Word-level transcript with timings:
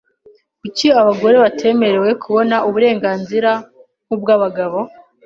Kuki 0.59 0.87
abagore 1.01 1.35
batemerewe 1.43 2.09
kubona 2.23 2.55
uburenganzira 2.67 3.51
nkubw'abagabo? 4.05 4.79